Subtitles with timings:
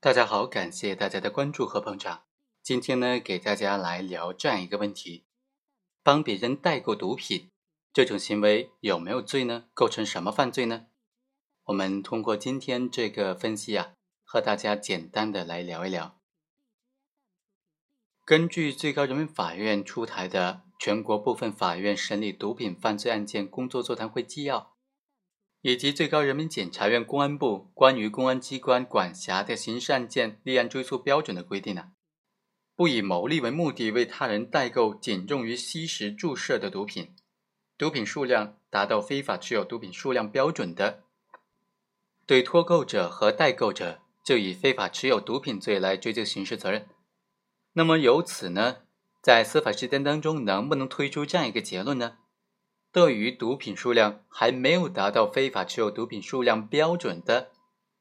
[0.00, 2.22] 大家好，感谢大家的关注和捧场。
[2.62, 5.24] 今天呢，给大家来聊这样一个问题：
[6.04, 7.50] 帮别人代购毒品
[7.92, 9.64] 这种行为有没有罪呢？
[9.74, 10.86] 构成什么犯罪呢？
[11.64, 16.20] 我们通过今天这个分析啊，和大家简单的来聊一聊。
[18.24, 24.60] 根据最高人民法院出台的《全国部分法院审理毒品犯罪案件工作座谈会纪要》。
[25.68, 31.90] 以及最高人民检察院公安部关于公安机关管辖的刑事案件立案追诉标准的规定呢，
[32.74, 37.14] 不以牟利为目的为他人代购仅用于吸食注射的毒品，
[37.76, 41.02] 毒品数量达到非法持有毒品数量标准的，
[42.24, 46.88] 对托购者和代购者就以非法持有毒品罪来追究刑事责任。
[47.74, 48.78] 那么由此呢，
[49.20, 52.16] 在司法实践当中能不能推出这样一个结论呢？
[52.90, 57.50] 对于毒品数量还没有达到非法持有毒品数量标准的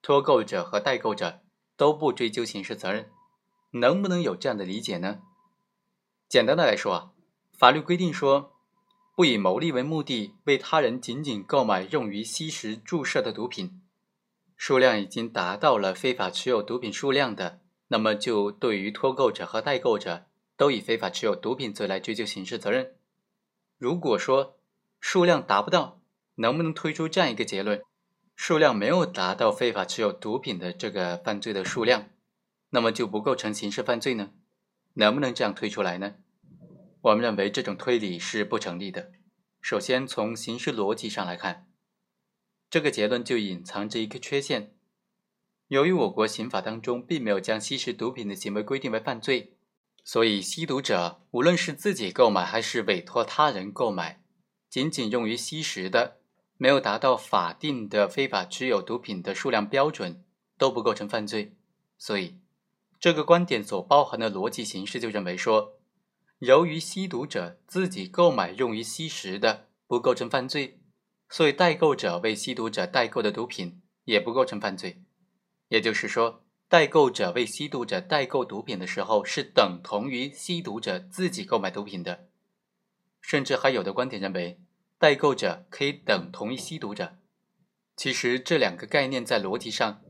[0.02, 1.42] 托购者和代购者
[1.76, 3.10] 都不追究刑事责任，
[3.72, 5.20] 能不能有这样的理解呢？
[6.30, 7.12] 简单的来说啊，
[7.58, 8.54] 法律规定说，
[9.16, 13.82] 不以牟利为目的为他人仅仅购买用于吸食注射的毒品，
[14.56, 22.96] 数量已经达到了非法持有毒品数量的，那么就对于托购者和代购者都以非法持有毒品罪来追究刑事责任。
[23.78, 24.57] 如果说，
[25.00, 26.02] 数量达不到，
[26.36, 27.82] 能不能推出这样一个结论：
[28.36, 32.10] 数量没有达到非法持有毒品的这个犯罪的数量，
[32.72, 34.32] 那么就不构成刑事犯罪呢？
[34.96, 36.16] 能不能这样推出来呢？
[37.02, 39.12] 我们认为这种推理是不成立的。
[39.62, 41.68] 首先，从刑事逻辑上来看，
[42.70, 44.76] 这个结论就隐藏着一个缺陷：
[45.68, 49.58] 由于我国刑法当中并没有将吸食毒品的行为规定为犯罪，
[50.04, 54.22] 所以吸毒者无论是自己购买还是委托他人购买。
[54.78, 56.20] 仅仅用于吸食的，
[56.58, 60.24] 没有达到法定的非法持有毒品的数量标准，
[60.56, 61.56] 都不构成犯罪。
[61.98, 62.38] 所以，
[63.00, 65.80] 这个观点所包含的逻辑形式就认为说，
[66.38, 70.80] 由于吸毒者自己购买用于吸食的不构成犯罪，
[71.28, 75.02] 所以代购者为吸毒者代购的毒品也不构成犯罪。
[75.70, 82.28] 也就是说，代购者为吸毒者代购毒品的时候，是等同于吸毒者自己购买毒品的。
[83.20, 84.62] 甚至还有的观点认为，
[85.00, 87.18] 代购者可以等同于吸毒者。
[87.96, 90.02] 其实这两个概念在逻辑上，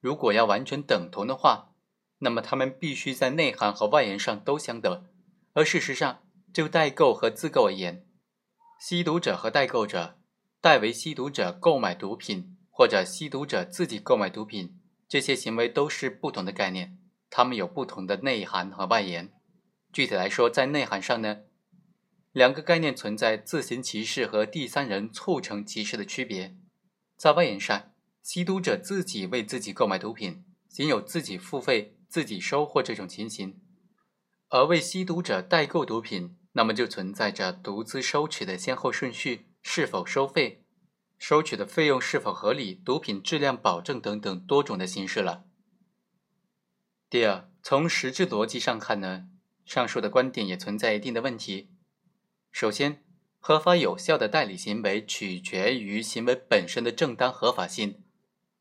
[0.00, 1.72] 如果要完全等同的话，
[2.18, 5.06] 那么他们必须在内涵和外延上都相等。
[5.52, 6.22] 而事实上，
[6.52, 8.06] 就代购和自购而言，
[8.80, 10.18] 吸毒者和代购者、
[10.60, 16.98] 代为吸毒者购买毒品或者吸毒者自己购买毒品，这些行为都是不同的概念，
[17.30, 19.32] 它们有不同的内涵和外延。
[19.92, 21.42] 具体来说，在内涵上呢？
[22.34, 26.56] 两个概念存在自行其事和第三人促成其事的区别。
[27.16, 33.52] 在外延上，吸毒者自己为自己购买毒品，仅有自己付费、自己收获这种情形；
[34.48, 40.64] 而为吸毒者代购毒品，那么就存在着独资收取的先后顺序、是否收费、
[41.16, 45.44] 收取的费用是否合理、毒品质量保证等等多种的形式了。
[47.08, 49.28] 第二，从实质逻辑上看呢，
[49.64, 51.70] 上述的观点也存在一定的问题。
[52.54, 53.02] 首先，
[53.40, 58.04] 合法有效的代理行为取决于行为本身的正当合法性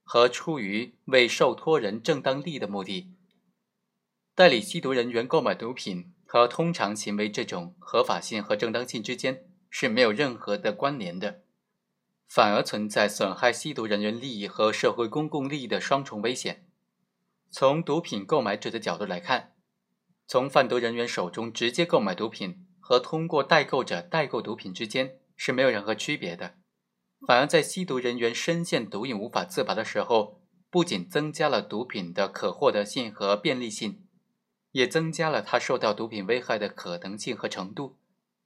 [0.01, 3.13] 和出于为受托人正当利益的目的。
[4.33, 11.43] 代理吸毒人员购买毒品和通常行为这种合法性和正当性之间是没有任何的关联的，
[12.27, 16.65] 反而存在损害吸毒人员利益和社会公共利益的双重危险。
[17.51, 19.53] 从毒品购买者的角度来看，
[20.25, 22.65] 从贩毒人员手中直接购买毒品。
[22.85, 26.55] 和通过代购者代购毒品之间是没有任何区别的，
[27.25, 34.05] 反而在吸毒人员深陷毒瘾无法自拔的时候，不仅增加了毒品的可获得性和便利性，
[34.71, 37.97] 也增加了他受到毒品危害的可能性和程度。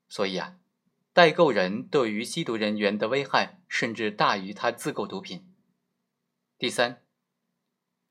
[0.07, 0.57] 所以啊，
[1.13, 5.51] 代购人对于吸毒人员的危害甚至大于他自购毒品。
[6.59, 7.01] 第三，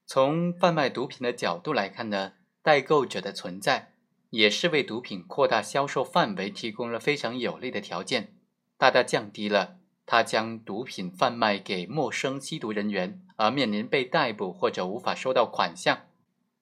[0.05, 2.33] 从贩卖毒品的角度来看呢，
[2.63, 3.93] 代购者的存在。
[4.36, 8.34] 也是为毒品扩大销售范围提供了非常有利的条件，
[8.77, 16.09] 大大降低了他将毒品贩卖给陌生吸毒人员而面临被逮捕或者无法收到款项，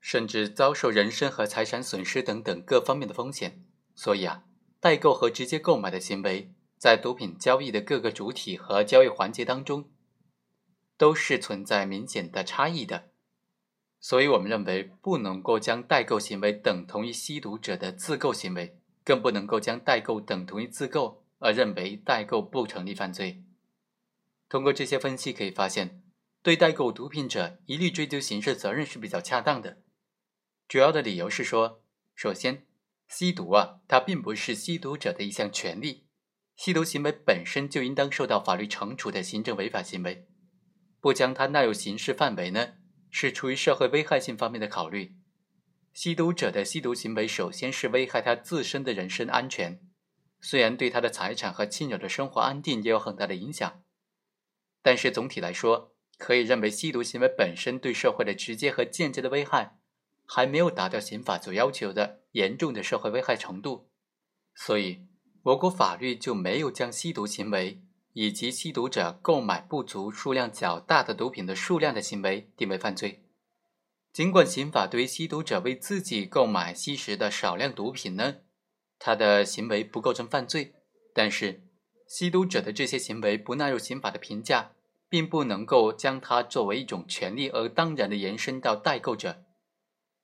[0.01, 3.65] 甚至遭受人身和财产损失等等各方面的风险。
[3.97, 4.45] 所以啊，
[4.79, 9.91] 代购和直接购买的行为，在毒品交易的各个主体和交易环节当中，
[10.97, 13.11] 都是存在明显的差异的。
[14.07, 23.43] 所以，我们认为不能够将代购行为等同于吸毒者的自购行为，更不能够将代购等同于自购，而认为代购不成立犯罪。
[24.47, 26.03] 通过这些分析可以发现，
[26.43, 29.79] 对代购毒品者一律追究刑事责任是比较恰当的。
[30.69, 31.81] 主要的理由是说，
[32.15, 32.67] 首先，
[33.09, 36.05] 吸毒啊，它并不是吸毒者的一项权利，
[36.57, 40.27] 吸毒行为本身就应当受到法律惩处的行政违法行为，
[41.01, 42.75] 不将它纳入刑事范围呢，
[43.17, 45.15] 是出于社会危害性方面的考虑。
[45.93, 49.81] 吸毒者的吸毒行为，首先是危害他自身的人身安全，
[50.41, 53.85] 虽然对他的财产和亲友的生活安定也有很大的影响，
[54.83, 55.93] 但是总体来说。
[56.17, 59.79] 可以认为，吸毒行为本身对社会的直接和间接的危害，
[60.25, 63.91] 还没有达到刑法所要求的严重的社会危害程度，
[64.55, 65.07] 所以
[65.43, 67.83] 我国法律就没有将吸毒行为
[68.15, 73.23] 以及吸毒者购买不足数量较大的毒品的数量的行为定为犯罪。
[74.11, 78.37] 尽管刑法对于吸毒者为自己购买吸食的少量毒品呢，
[78.99, 80.75] 他的行为不构成犯罪，
[81.13, 81.63] 但是
[82.09, 84.71] 吸毒者的这些行为不纳入刑法的评价。
[85.07, 89.45] 并不能够将它作为一种权利而当然的延伸到代购者。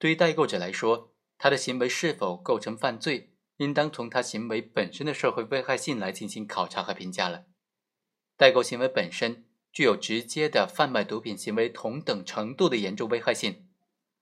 [0.01, 7.45] 对于代购者来说，他的行为是否构成犯罪，应当从他行为本身的社会危害性来进行考察和评价了。
[8.41, 13.69] 代购行为本身具有直接的贩卖毒品行为同等程度的严重危害性，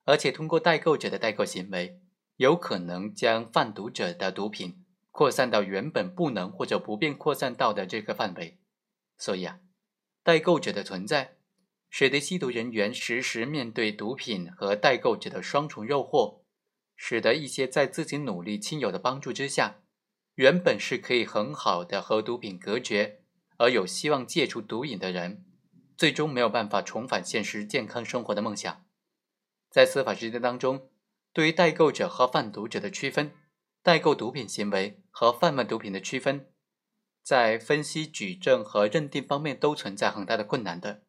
[0.03, 2.01] 而且通过代购者的代购行为，
[2.35, 8.59] 有可能将贩毒者的毒品扩散到原本不能或者不便扩散到的这个范围。
[9.17, 9.61] 所以啊。
[10.21, 11.37] 代购者的存在，
[11.89, 16.41] 使得吸毒人员时时面对毒品和代购者的双重诱惑，
[16.97, 19.79] 使得一些在自己努力、亲友的帮助之下，
[20.35, 23.21] 原本是可以很好的和毒品隔绝，
[23.59, 25.45] 而有希望戒除毒瘾的人，
[25.97, 28.85] 最终没有办法重返现实健康生活的梦想。
[29.69, 30.89] 在司法实践当中，
[31.33, 33.33] 对于代购者和贩毒者的区分，
[33.83, 36.49] 代购毒品行为和贩卖毒品的区分。
[37.21, 41.03] 在分析、举证和认定方面都存在很大的困难的，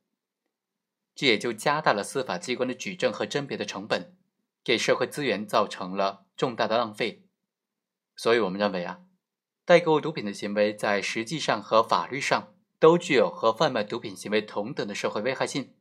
[1.14, 4.17] 这也就加大了司法机关的举证和甄别的成本，
[4.64, 7.25] 给社会资源造成了重大的浪费。
[8.17, 9.03] 所以，我们认为啊，
[9.70, 15.76] 代购毒品的行为在实际上和法律上都具有和贩卖毒品行为同等的社会危害性。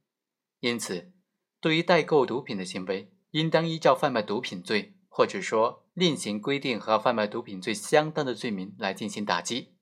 [0.60, 1.12] 因此，
[1.60, 9.74] 对于代购毒品的行为，应当依照贩卖毒品罪，或者说另行规定和贩卖毒品罪相当的罪名来进行打击。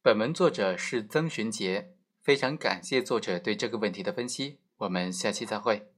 [0.00, 4.60] 本文作者是曾寻杰，非常感谢作者对这个问题的分析。
[4.76, 5.93] 我们下期再会。